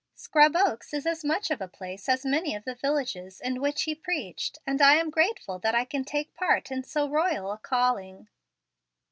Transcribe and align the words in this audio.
Scrub 0.15 0.55
Oaks 0.55 0.95
is 0.95 1.05
as 1.05 1.23
much 1.23 1.51
of 1.51 1.61
a 1.61 1.67
place 1.67 2.09
as 2.09 2.25
many 2.25 2.55
of 2.55 2.63
the 2.65 2.73
villages 2.73 3.39
in 3.39 3.61
which 3.61 3.83
He 3.83 3.93
preached, 3.93 4.57
and 4.65 4.81
I 4.81 4.95
am 4.95 5.11
grateful 5.11 5.59
that 5.59 5.75
I 5.75 5.85
can 5.85 6.03
take 6.03 6.33
part 6.33 6.71
in 6.71 6.81
so 6.81 7.07
royal 7.07 7.51
a 7.51 7.59
calling." 7.59 8.27